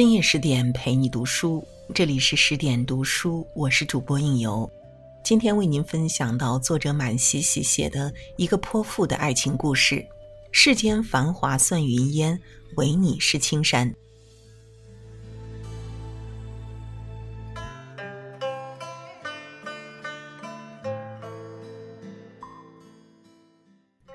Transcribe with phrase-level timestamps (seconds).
[0.00, 1.62] 深夜十点陪你读书，
[1.94, 4.66] 这里是十点读书，我是主播应由。
[5.22, 10.02] 今天为您分享到作者满喜喜写的一个泼妇的爱情故事：
[10.52, 12.40] 世间繁华算云烟，
[12.78, 13.94] 唯你是青山。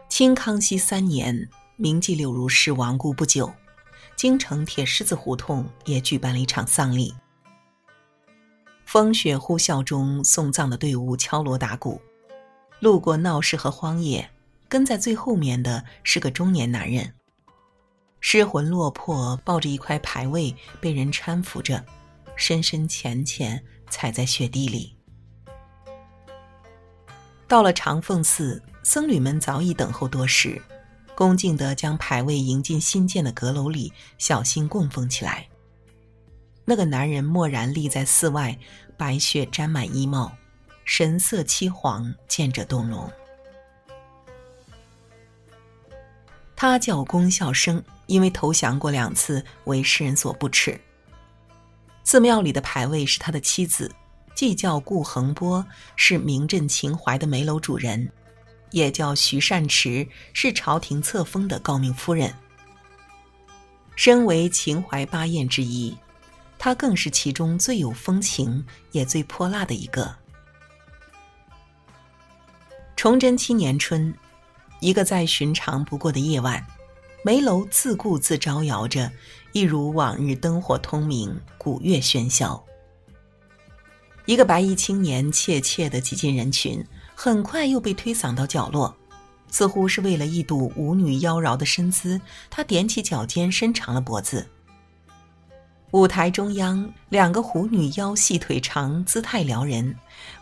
[0.10, 1.48] 清康熙三年，
[1.78, 3.54] 明记柳如是亡故不久。
[4.16, 7.14] 京城铁狮子胡同也举办了一场丧礼。
[8.86, 12.00] 风雪呼啸中，送葬的队伍敲锣打鼓，
[12.80, 14.30] 路过闹市和荒野，
[14.70, 17.14] 跟在最后面的是个中年男人，
[18.22, 21.84] 失魂落魄，抱着一块牌位，被人搀扶着，
[22.38, 24.96] 深深浅浅踩在雪地里。
[27.48, 30.62] 到了长凤寺，僧侣们早已等候多时。
[31.16, 35.48] 恭敬地将牌位迎进新建的阁楼里，小心供奉起来。
[36.66, 38.58] 那个男人默然立在寺外，
[38.98, 40.36] 白雪沾满衣帽，
[40.84, 43.10] 神色凄惶，见者动容。
[46.56, 50.80] 他叫龚孝生，因为投降过两次，为世人所不齿。
[52.04, 53.90] 寺庙里的牌位是他的妻子，
[54.36, 58.12] 既叫顾恒波，是名震秦淮的梅楼主人。
[58.76, 62.36] 也叫徐善池，是朝廷册封的诰命夫人。
[63.96, 65.98] 身为秦淮八艳之一，
[66.60, 70.14] 她更是其中最有风情也最泼辣的一个。
[72.98, 74.14] 崇祯七年春，
[74.82, 76.62] 一个再寻常不过的夜晚，
[77.24, 79.10] 梅楼自顾自招摇着，
[79.54, 82.62] 一如往日灯火通明，鼓乐喧嚣。
[84.26, 86.86] 一个白衣青年怯怯地挤进人群。
[87.16, 88.96] 很快又被推搡到角落，
[89.50, 94.46] 似乎是为了一睹舞女妖娆的身姿，他踮起脚尖，伸长了脖子。
[95.92, 99.96] 舞台中央，两个狐女腰细腿长，姿态撩人，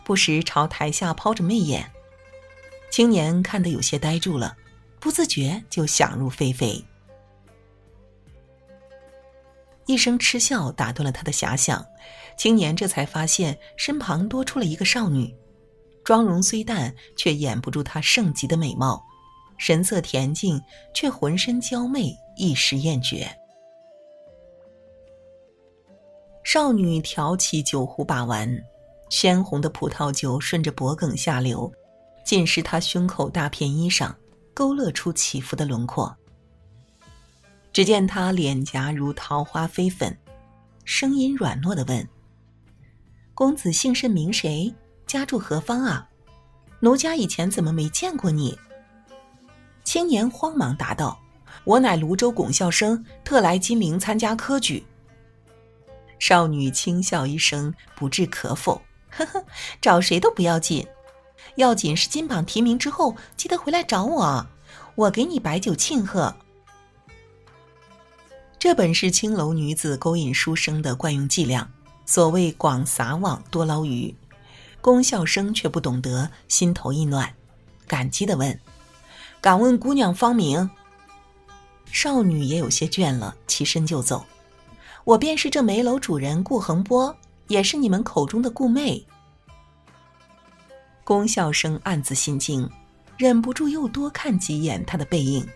[0.04, 1.88] 不时朝台下抛着媚眼。
[2.90, 4.56] 青年看得有些呆住了，
[4.98, 6.84] 不自觉就想入非非。
[9.86, 11.86] 一声嗤笑打断了他的遐想，
[12.36, 15.32] 青年这才发现身旁多出了一个少女。
[16.04, 19.02] 妆容虽淡，却掩不住她盛极的美貌；
[19.56, 20.60] 神色恬静，
[20.92, 23.26] 却浑身娇媚，一时艳绝。
[26.42, 28.62] 少女挑起酒壶把玩，
[29.08, 31.72] 鲜红的葡萄酒顺着脖颈下流，
[32.22, 34.14] 浸湿她胸口大片衣裳，
[34.52, 36.14] 勾勒出起伏的轮廓。
[37.72, 40.16] 只见她脸颊如桃花飞粉，
[40.84, 42.06] 声音软糯的问
[43.34, 44.72] ：“公子姓甚名谁？”
[45.06, 46.08] 家住何方啊？
[46.80, 48.58] 奴家以前怎么没见过你？
[49.84, 51.18] 青年慌忙答道
[51.64, 54.84] ：“我乃泸州龚孝生，特来金陵参加科举。”
[56.18, 59.44] 少女轻笑一声，不置可否：“呵呵，
[59.80, 60.86] 找谁都不要紧，
[61.56, 64.46] 要紧是金榜题名之后，记得回来找我，
[64.94, 66.34] 我给你摆酒庆贺。”
[68.58, 71.70] 这本是青楼女子勾引书生的惯用伎俩，
[72.06, 74.14] 所谓“广撒网，多捞鱼”。
[74.84, 77.34] 龚笑生却不懂得，心头一暖，
[77.88, 78.60] 感激的问
[79.40, 80.68] ：“敢问姑娘芳名？”
[81.90, 84.26] 少女也有些倦了，起身就走。
[85.04, 87.16] 我便是这梅楼主人顾恒波，
[87.48, 89.02] 也是你们口中的顾妹。
[91.02, 92.68] 龚笑生暗自心惊，
[93.16, 95.48] 忍不住又多看几眼她的背影。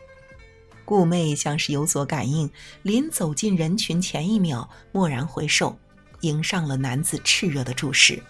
[0.87, 2.51] 顾妹像是有所感应，
[2.81, 5.79] 临走进人群前一秒，蓦然回首，
[6.23, 8.23] 迎上了男子炽热的注视。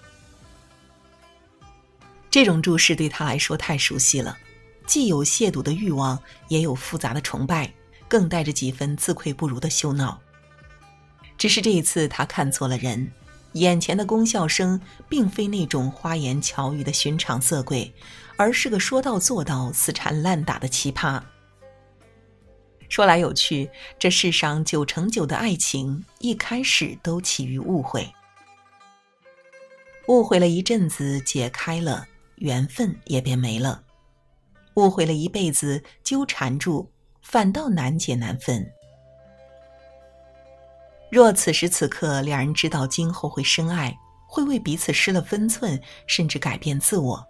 [2.31, 4.37] 这种注视对他来说太熟悉了，
[4.87, 6.19] 既有亵渎的欲望，
[6.49, 7.72] 也有复杂的崇拜，
[8.06, 10.21] 更带着几分自愧不如的羞恼。
[11.37, 13.11] 只是这一次，他看错了人，
[13.53, 17.92] 眼前的龚孝生并非那种花言巧语的寻常色鬼，
[18.36, 21.22] 而是个说到做到、死缠烂打的奇葩。
[22.91, 28.13] 说来有趣，这世上九成九的爱情，一开始都起于误会，
[30.09, 32.07] 误会了一阵子，解开了。
[32.40, 33.82] 缘分也便没了，
[34.74, 36.90] 误会了一辈子纠缠住，
[37.22, 38.66] 反倒难解难分。
[41.10, 43.96] 若此时此刻两人知道今后会深爱，
[44.26, 47.26] 会为彼此失了分寸，甚至改变自我，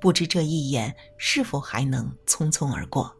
[0.00, 3.12] 不知这一眼是否还能匆匆而过？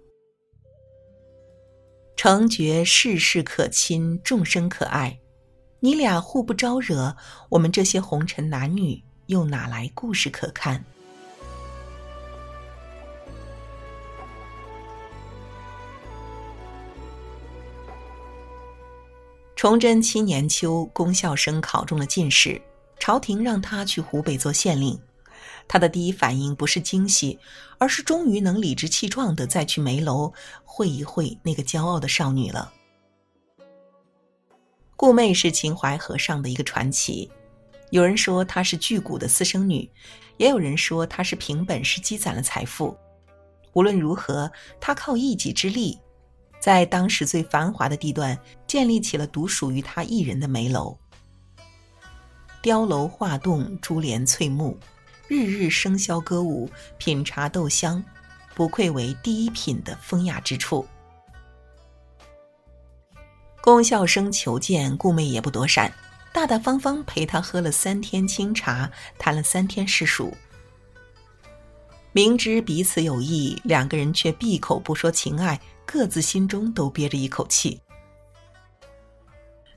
[2.14, 5.18] 诚觉世事可亲，众生可爱，
[5.80, 7.16] 你俩互不招惹，
[7.48, 10.84] 我们这些红尘男女又哪来故事可看？
[19.58, 22.62] 崇祯七年秋，龚孝生考中了进士，
[23.00, 24.96] 朝廷让他去湖北做县令。
[25.66, 27.36] 他的第一反应不是惊喜，
[27.76, 30.32] 而是终于能理直气壮地再去梅楼
[30.64, 32.72] 会一会那个骄傲的少女了。
[34.94, 37.28] 顾媚是秦淮河上的一个传奇，
[37.90, 39.90] 有人说她是巨贾的私生女，
[40.36, 42.96] 也有人说她是凭本事积攒了财富。
[43.72, 44.48] 无论如何，
[44.80, 45.98] 她靠一己之力。
[46.60, 50.98] 在当时最繁华的地段，建立起了独属于他一人的梅楼。
[52.60, 54.76] 雕楼画栋，珠帘翠幕，
[55.28, 56.68] 日日笙箫歌舞，
[56.98, 58.02] 品茶斗香，
[58.54, 60.84] 不愧为第一品的风雅之处。
[63.60, 65.92] 龚孝生求见顾媚，也不躲闪，
[66.32, 70.36] 大大方方陪他喝了三天清茶，谈了三天世俗。
[72.12, 75.60] 明知彼此有意，两个人却闭口不说情爱。
[75.90, 77.80] 各自心中都憋着一口气。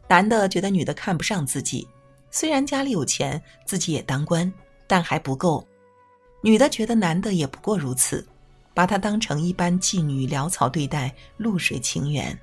[0.09, 1.87] 男的觉得女的看不上自己，
[2.29, 4.51] 虽然家里有钱，自己也当官，
[4.87, 5.65] 但还不够；
[6.41, 8.27] 女的觉得男的也不过如此，
[8.73, 12.37] 把他当成一般妓女潦草对待，露水情缘。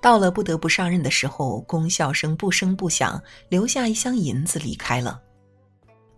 [0.00, 5.22] 到了不得不上任的时候，龚孝生不声不响，留下一箱银子离开了。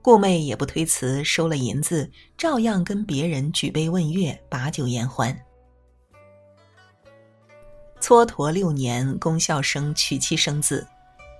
[0.07, 2.09] 顾妹也不推辞，收了银子，
[2.39, 5.37] 照样跟别人举杯问月，把酒言欢。
[8.01, 10.87] 蹉跎六年，龚孝生娶妻生子，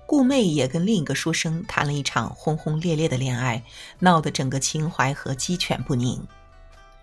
[0.05, 3.63] 顾妹也跟另一个书生谈了一场轰轰烈烈的恋爱，
[3.99, 6.21] 闹得整个秦淮河鸡犬不宁。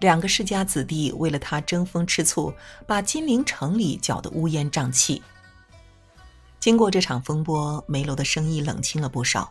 [0.00, 2.52] 两个世家子弟为了他争风吃醋，
[2.87, 5.22] 把金陵城里搅得乌烟瘴气。
[6.61, 9.50] 经过这场风波，梅楼的生意冷清了不少。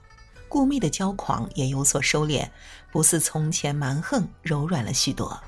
[0.53, 2.47] 顾媚的骄狂也有所收敛，
[2.91, 5.41] 不似从前蛮横，柔软了许多。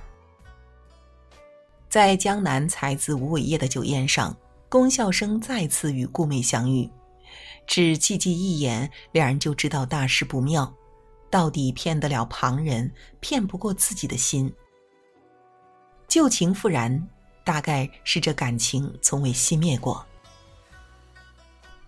[1.88, 4.36] 在江南才子吴伟业的酒宴上，
[4.68, 6.90] 龚笑生再次与顾妹相遇，
[7.68, 10.74] 只寂寂一眼，两人就知道大事不妙。
[11.30, 14.52] 到底骗得了旁人，骗不过自己的心。
[16.08, 17.08] 旧情复燃，
[17.44, 20.04] 大概是这感情从未熄灭过。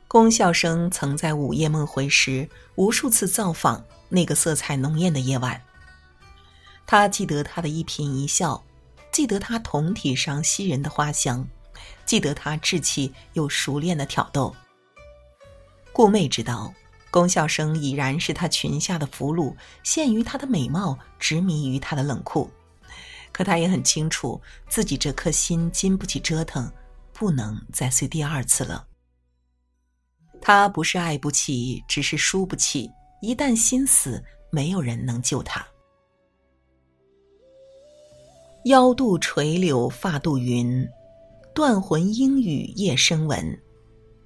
[0.10, 5.62] 龚孝生曾在午夜梦回时，无数次造访那个色彩浓艳的夜晚。
[6.86, 8.64] 他记得他的一颦一笑，
[9.12, 11.46] 记得他酮体上吸人的花香，
[12.06, 14.56] 记得他稚气又熟练的挑逗。
[15.92, 16.74] 顾媚知道，
[17.12, 19.54] 龚孝生已然是他裙下的俘虏，
[19.84, 22.50] 陷于他的美貌，执迷于他的冷酷。
[23.34, 26.72] 可他也很清楚，自己这颗心经不起折腾，
[27.12, 28.88] 不能再碎第二次了。
[30.42, 32.90] 他不是爱不起，只是输不起。
[33.22, 35.66] 一旦心死，没有人能救他。
[38.66, 40.88] 腰渡垂柳发渡云，
[41.54, 43.60] 断魂应语夜深闻。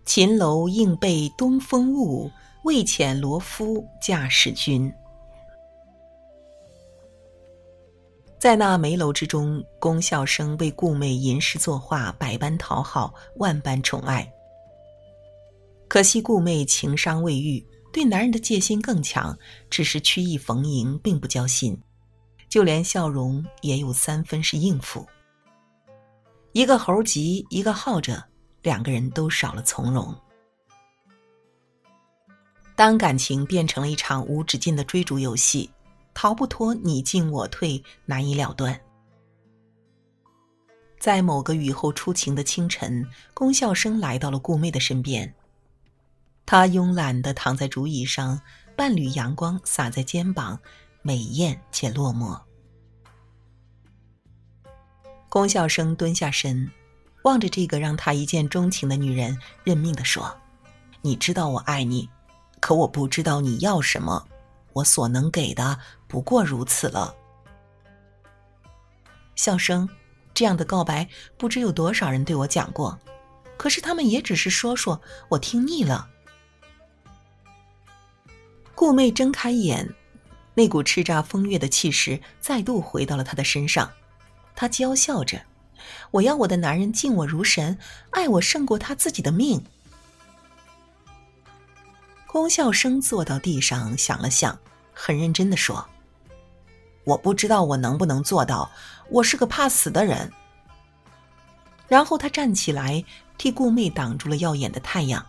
[0.03, 2.29] 秦楼应被东风雾，
[2.63, 4.91] 未遣罗敷驾使君。
[8.39, 14.29] 在那梅楼之中，龚孝生为顾媚吟诗作画，百般讨好，万般宠爱。
[15.91, 19.37] 可惜顾妹情伤未愈，对男人的戒心更强，
[19.69, 21.77] 只是曲意逢迎，并不交心，
[22.47, 25.05] 就连笑容也有三分是应付。
[26.53, 28.23] 一个猴急，一个耗着，
[28.61, 30.15] 两个人都少了从容。
[32.73, 35.69] 当感情变成了一场无止境的追逐游戏，
[36.13, 38.79] 逃不脱你进我退，难以了断。
[40.97, 45.35] 在某个雨后初晴的清晨，龚笑生来到了顾妹的身边。
[46.51, 48.37] 他慵懒地躺在竹椅上，
[48.75, 50.59] 半缕阳光洒在肩膀，
[51.01, 52.37] 美艳且落寞。
[55.29, 56.69] 龚笑生蹲下身，
[57.23, 60.29] 望着这个让他一见钟情的女人，认命地说
[61.01, 62.09] ：“你知道我爱你，
[62.59, 64.27] 可我不知道你要什么。
[64.73, 67.15] 我所能给的不过如此了。”
[69.35, 69.87] 笑生，
[70.33, 72.99] 这样的告白不知有多少人对我讲过，
[73.55, 76.09] 可是他们也只是说说，我听腻了。
[78.75, 79.87] 顾媚睁开眼，
[80.53, 83.91] 那股叱咤风月的气势再度回到了她的身上。
[84.55, 85.41] 她娇笑着
[86.11, 87.77] ：“我要我的男人敬我如神，
[88.11, 89.63] 爱我胜过他自己的命。”
[92.27, 94.57] 龚笑生坐到地上想了想，
[94.93, 95.85] 很认真的说
[97.03, 98.71] ：“我不知道我能不能做到，
[99.09, 100.31] 我是个怕死的人。”
[101.87, 103.03] 然后他站起来，
[103.37, 105.25] 替顾媚挡住了耀眼的太阳。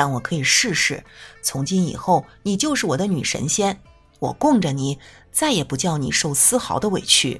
[0.00, 1.04] 但我可以试试。
[1.42, 3.78] 从今以后，你就是我的女神仙，
[4.18, 4.98] 我供着你，
[5.30, 7.38] 再也不叫你受丝毫的委屈。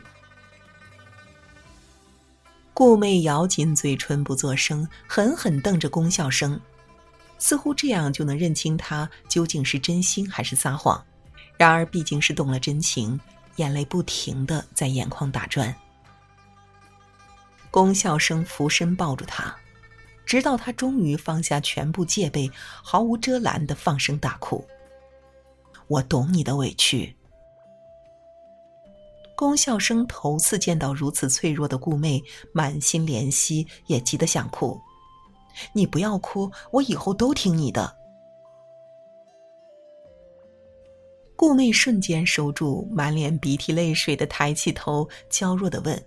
[2.74, 6.60] 顾媚咬紧嘴唇不作声，狠狠瞪着龚笑生，
[7.38, 11.02] 似乎这样就能认清他究竟是真心还是撒谎。
[11.56, 13.18] 然而毕竟是动了真情，
[13.56, 15.74] 眼泪不停的在眼眶打转。
[17.70, 19.56] 龚笑生俯身抱住他，
[20.30, 22.48] 直到他终于放下全部戒备，
[22.84, 24.64] 毫无遮拦的放声大哭。
[25.88, 27.12] 我懂你的委屈。
[29.36, 32.22] 龚笑生头次见到如此脆弱的顾媚，
[32.52, 34.80] 满心怜惜，也急得想哭。
[35.72, 37.92] 你不要哭，我以后都听你的。
[41.34, 46.00] 顾妹瞬间收住，满脸鼻涕泪水的抬起头，娇弱的问：“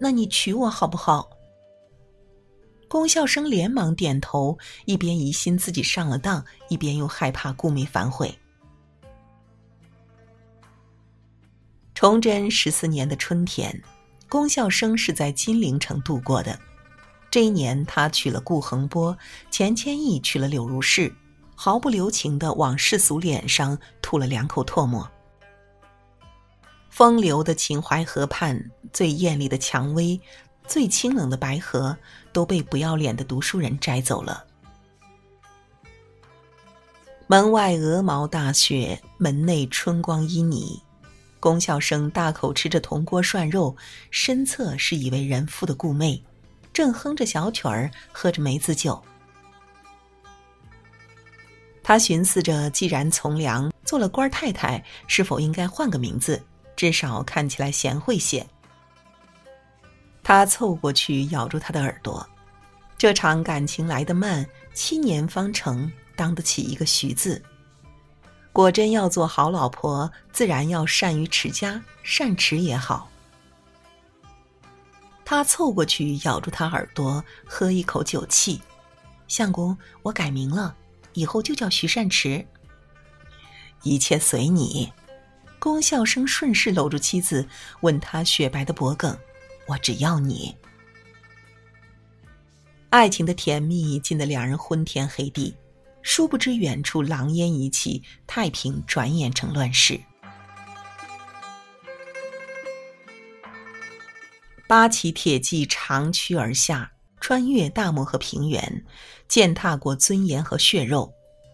[0.00, 1.28] 那你娶我好不好？”
[2.88, 8.36] 龚笑生连忙点头，一边疑心自己上了当，一边又害怕顾媚反悔。
[11.94, 13.82] 崇祯十四年的春天，
[14.28, 16.58] 龚笑生是在金陵城度过的。
[17.30, 19.16] 这一年，他娶了顾恒波，
[19.50, 21.14] 钱谦益娶了柳如是，
[21.54, 25.06] 毫不留情的往世俗脸上吐了两口唾沫。
[26.88, 30.18] 风流的秦淮河畔，最艳丽的蔷薇，
[30.68, 31.96] 最清冷的白荷，
[32.32, 34.44] 都被不要脸的读书人摘走了。
[37.26, 40.80] 门外鹅毛大雪，门内春光旖旎。
[41.40, 43.76] 龚笑生大口吃着铜锅涮肉，
[44.10, 46.22] 身侧是已为人妇的顾媚，
[46.72, 49.02] 正哼着小曲儿，喝着梅子酒。
[51.82, 56.42] 他寻思着，既然从良，做了官太太，是否应该换个名字，
[56.76, 58.46] 至少看起来贤惠些。
[60.28, 62.28] 他凑过去咬住他的耳朵，
[62.98, 67.42] 这场感情来得慢，七年方成，当得起一个“徐”字。
[68.52, 73.10] 果真要做好老婆，自然要善于持家，善持也好。
[75.24, 78.60] 他凑过去咬住他耳朵，喝一口酒气。
[79.28, 80.76] 相公，我改名了，
[81.14, 82.46] 以后就叫徐善持。
[83.82, 84.92] 一切随你。
[85.58, 87.48] 龚笑生顺势搂住妻子，
[87.80, 89.18] 吻她雪白的脖颈。
[89.68, 90.56] 我只要你。
[92.90, 95.54] 爱情的甜蜜，浸得两人昏天黑地。
[96.00, 100.00] 殊不知，远处狼烟一起，太平转眼成乱世。
[104.66, 108.84] 八旗铁骑长驱而下，穿越大漠和平原，
[109.26, 111.12] 践踏过尊严和血肉，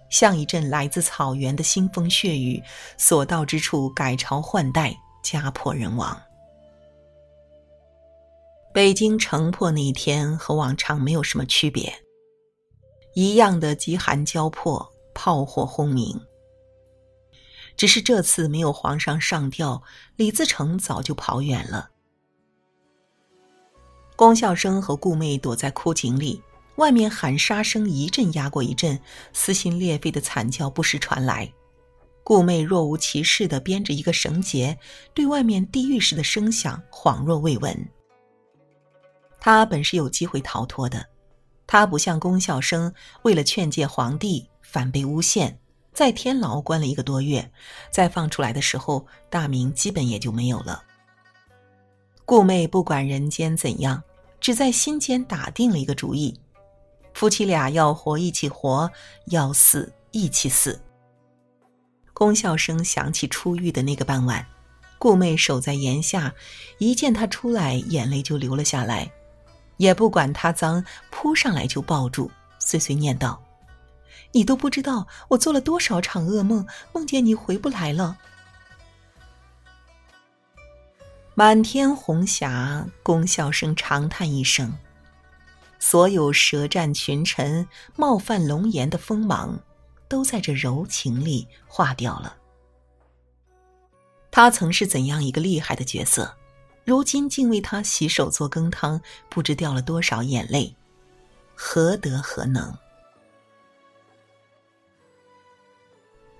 [0.09, 2.63] 像一阵来自草原的腥风血雨，
[2.97, 6.21] 所到之处改朝换代，家破人亡。
[8.75, 11.95] 北京城破那一天和往常没有什么区别。
[13.15, 16.21] 一样的饥寒交迫，炮火轰鸣。
[17.77, 19.81] 只是这次没有皇上上吊，
[20.17, 21.91] 李自成早就跑远了。
[24.17, 26.43] 龚笑生和顾妹躲在枯井里，
[26.75, 28.99] 外面喊杀声一阵压过一阵，
[29.33, 31.49] 撕心裂肺的惨叫不时传来。
[32.25, 34.77] 顾妹若无其事的编着一个绳结，
[35.15, 37.89] 对外面地狱似的声响恍若未闻。
[39.45, 41.07] 他本是有机会逃脱的。
[41.67, 42.91] 他不像龚孝生，
[43.25, 45.59] 为了劝诫皇帝，反被诬陷，
[45.93, 47.53] 在天牢关了一个多月，
[47.91, 50.83] 再放出来的时候，大名基本也就没有了。
[52.25, 54.03] 顾媚不管人间怎样，
[54.41, 56.35] 只在心间打定了一个主意：
[57.13, 58.91] 夫妻俩要活一起活，
[59.27, 60.81] 要死一起死。
[62.15, 64.47] 龚孝生想起出狱的那个傍晚，
[64.99, 66.33] 顾媚守在檐下，
[66.79, 69.13] 一见他出来，眼泪就流了下来。
[69.77, 73.43] 也不管他脏，扑上来就抱住，碎碎念道
[74.33, 78.17] ：“你都不知道我做了多少场噩梦，梦见你回不来了。”
[81.35, 84.73] 满天红霞，龚笑声长叹一声
[85.81, 87.67] ：“所有舌战群臣、
[87.97, 89.59] 冒犯龙颜的锋芒，
[90.07, 92.37] 都在这柔情里化掉了。
[94.31, 96.33] 他曾是怎样一个厉害的角色？”
[96.85, 99.01] 如今竟为他洗手做羹汤，
[99.31, 100.75] 不知掉了多少眼泪，
[101.55, 102.73] 何德何能？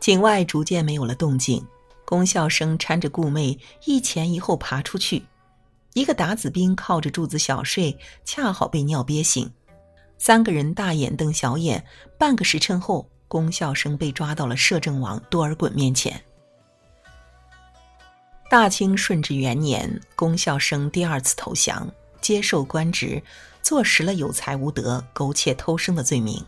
[0.01, 1.67] 井外逐渐没有了动静，
[2.05, 5.25] 龚笑生搀着顾妹一前一后爬出去，
[5.95, 9.51] 一个打子兵靠着柱子小睡，恰好被尿憋醒，
[10.19, 11.83] 三个人大眼瞪小眼，
[12.19, 16.23] 半个时辰后，龚笑生被抓到了摄政王多尔衮面前。
[18.49, 23.21] 大清顺治元年，龚笑生第二次投降，接受官职，
[23.63, 26.45] 坐实了有才无德、苟且偷生的罪名。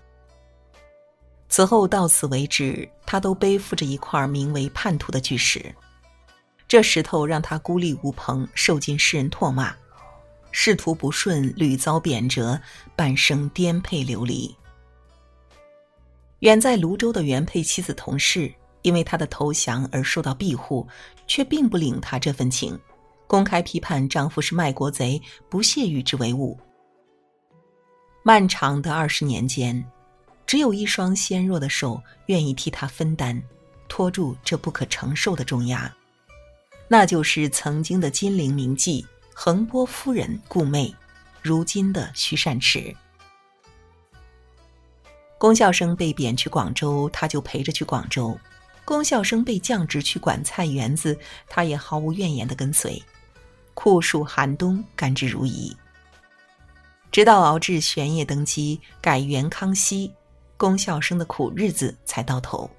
[1.49, 5.75] 此后到此为止，他都背负着一块名为叛徒的巨石。
[6.69, 9.75] 这石头让他孤立无朋，受尽世人唾骂。
[10.53, 12.61] 仕途不顺，屡遭贬谪，
[12.95, 14.55] 半生颠沛流离。
[16.41, 18.53] 远在泸州的原配妻子同事，
[18.87, 20.87] 因为他的投降而受到庇护，
[21.27, 22.79] 却并不领他这份情，
[23.27, 26.57] 公开批判丈夫是卖国贼，不屑与之为伍。
[28.23, 29.85] 漫长的二十年间，
[30.47, 33.43] 只有一双纤弱的手愿意替他分担，
[33.89, 35.93] 拖住这不可承受的重压，
[36.87, 40.95] 那就是曾经的金陵名妓横波夫人顾媚，
[41.43, 42.95] 如今的徐善池。
[45.39, 48.33] 龚孝生被贬去广州，他就陪着去广州；
[48.87, 53.03] 龚孝生被降职去管菜园子，他也毫无怨言的跟随。
[53.75, 55.75] 酷暑寒冬，甘之如饴。
[57.11, 60.13] 直到熬至玄烨登基，改元康熙，
[60.57, 62.71] 龚孝生的苦日子才到头。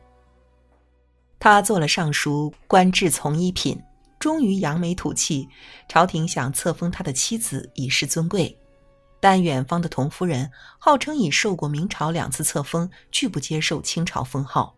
[1.37, 3.77] 他做了尚书，官至从一品，
[4.17, 5.49] 终于扬眉吐气。
[5.89, 8.57] 朝廷想册封他的妻子，以示尊贵。
[9.19, 10.49] 但远方的童夫人
[10.79, 14.76] 号称已受过明朝两次册封，拒不接受清朝封号。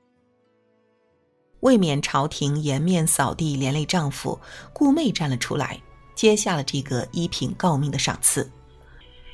[1.62, 4.40] 为免朝廷颜面扫地，连累丈夫，
[4.74, 5.82] 顾媚站了出来，
[6.16, 8.50] 接下了这个一品诰命的赏赐。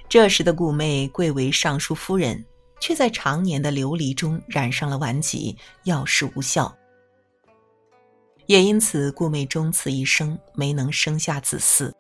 [0.08, 2.44] 这时的顾媚贵为尚书夫人，
[2.80, 6.76] 却在常年的流离中染上了顽疾，药事无效。
[8.46, 11.92] 也因此，顾媚终此一生没能生下子嗣。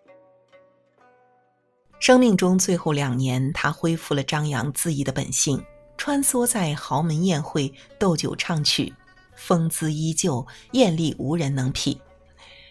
[1.99, 5.63] 生命中最后两年，他恢复了张扬恣意的本性，
[5.97, 8.93] 穿梭在豪门宴会，斗酒唱曲，
[9.35, 11.99] 风姿依旧，艳丽无人能匹，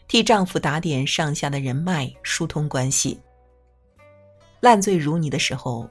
[0.09, 3.21] 替丈夫打点上下的人脉，疏通关系。
[4.61, 5.89] 烂醉如泥的时候，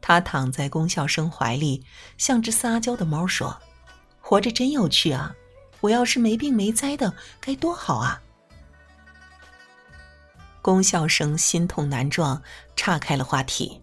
[0.00, 1.84] 他躺在龚孝生怀里，
[2.18, 3.56] 像只撒娇的猫说
[4.20, 5.34] ：“活着真有趣啊！
[5.80, 8.20] 我要是没病没灾的，该多好啊！”
[10.60, 12.42] 龚孝生心痛难状，
[12.74, 13.80] 岔开了话题：“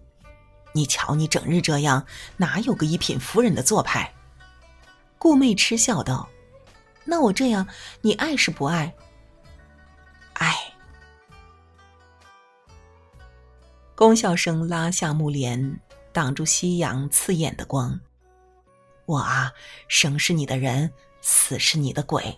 [0.74, 4.13] 你瞧你整日这样，哪有个一品夫人的做派？”
[5.18, 6.30] 顾媚嗤笑道
[7.04, 7.68] ：“那我这样，
[8.02, 8.94] 你爱是不爱
[10.34, 10.54] ？”“爱。”
[13.96, 15.80] 龚笑生拉下幕帘，
[16.14, 18.00] 挡住夕阳刺眼的光。
[19.06, 19.52] “我啊，
[19.88, 22.38] 生是你的人，死是你的鬼。”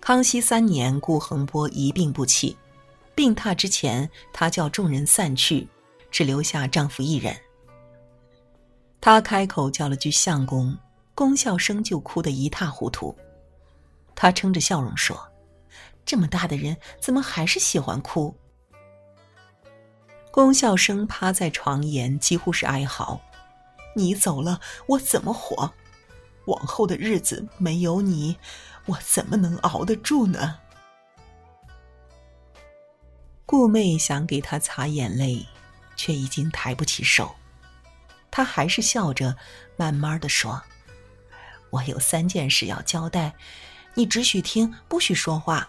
[0.00, 2.56] 康熙三年，顾恒波一病不起，
[3.14, 5.68] 病榻之前，她叫众人散去，
[6.10, 7.36] 只留下丈夫一人。
[9.06, 10.76] 他开口叫了句“相公”，
[11.14, 13.16] 龚笑生就哭得一塌糊涂。
[14.16, 15.16] 他撑着笑容说
[16.04, 18.34] ：“这么大的人，怎么还是喜欢哭？”
[20.32, 23.20] 龚笑生趴在床沿，几乎是哀嚎
[23.94, 25.72] ：“你走了，我怎么活？
[26.46, 28.36] 往后的日子没有你。”
[28.86, 30.58] 我怎么能熬得住呢？
[33.44, 35.46] 顾媚想给他擦眼泪，
[35.94, 37.36] 却已经抬不起手。
[38.30, 39.36] 他还是笑着，
[39.76, 40.62] 慢慢的说
[41.70, 43.34] ：“我有三件事要交代，
[43.94, 45.68] 你只许听，不许说话。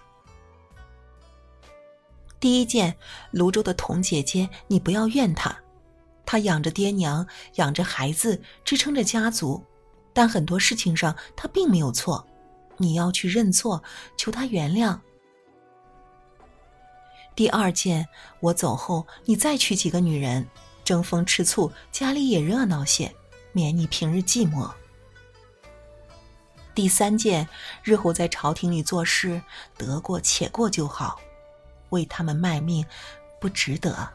[2.39, 2.97] 第一件，
[3.31, 5.55] 泸州的童姐姐，你不要怨她，
[6.25, 9.63] 她养着爹娘，养着孩子，支撑着家族，
[10.13, 12.25] 但很多事情上她并没有错。”
[12.79, 13.81] 你要去认错，
[14.17, 14.99] 求她原谅。
[17.35, 18.07] 第二件，
[18.39, 20.47] 我走后，你再娶几个女人，
[20.87, 23.13] 争风吃醋，家里也热闹些，
[23.51, 24.71] 免你平日寂寞。
[26.73, 27.45] 第三件，
[27.83, 29.41] 日后在朝廷里做事，
[29.75, 31.19] 得过且过就好，
[31.89, 32.85] 为他们卖命，
[33.37, 34.09] 不值得。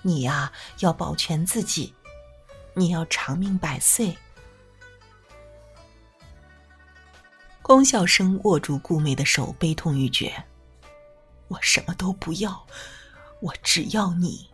[0.00, 1.94] 你呀，要保全自己，
[2.72, 4.16] 你要长命百岁。
[7.60, 10.42] 龚孝生握住顾媚的手，悲痛欲绝。
[11.48, 12.66] 我什么都不要，
[13.42, 14.48] 我只要你。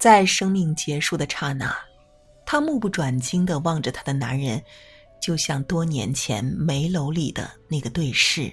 [0.00, 1.76] 在生命结束的刹那，
[2.46, 4.64] 她目不转睛的望着她的男人，
[5.20, 8.50] 就像多年前梅楼里的那个对视。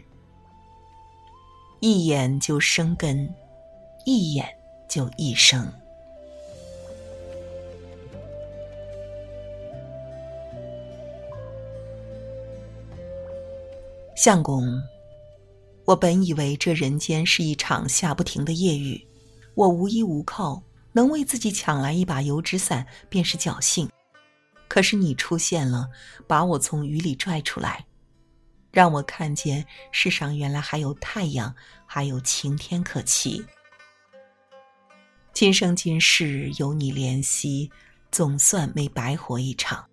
[1.79, 3.33] 一眼就生根，
[4.05, 4.45] 一眼
[4.89, 5.71] 就一生。
[14.17, 14.65] 相公，
[15.85, 19.07] 我本以为这人间是一场下不停的夜雨，
[19.55, 20.61] 我无依无靠，
[20.97, 23.87] 能为自己抢来一把油纸伞便是侥幸。
[24.67, 25.89] 可是你出现了，
[26.25, 27.85] 把我从雨里拽出来，
[28.71, 31.53] 让我看见世上原来还有太阳，
[31.85, 33.45] 还有晴天可期。
[35.33, 37.71] 今生今世有你怜惜，
[38.11, 39.87] 总算没白活一场。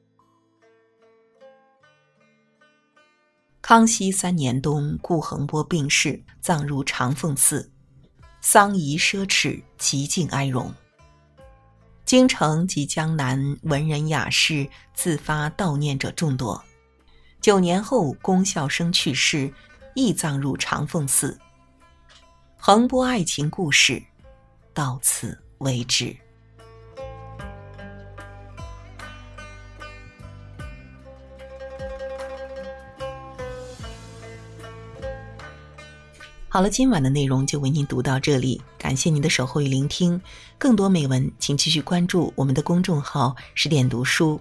[3.60, 7.70] 康熙三年冬，顾恒波病逝，葬入长凤寺，
[8.40, 10.74] 丧仪奢侈，极尽哀荣。
[12.14, 16.64] 京城及江南文人雅士自发悼念者众多。
[17.40, 19.52] 九年后，龚孝生去世，
[19.96, 21.36] 亦葬入长凤寺。
[22.56, 24.00] 横波爱情故事
[24.72, 26.16] 到此为止。
[36.54, 40.22] 好了，今晚的内容就为您读到这里，感谢您的守候与聆听。
[40.56, 44.40] 更多美文，请继续关注我们的公众号“十点读书”，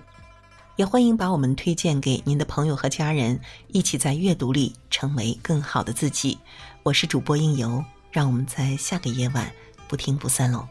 [0.77, 6.37] 也欢迎把我们推荐给您的朋友和家人，一起在阅读里成为更好的自己。
[6.83, 9.51] 我是主播应由，让我们在下个夜晚
[9.87, 10.67] 不听不散喽。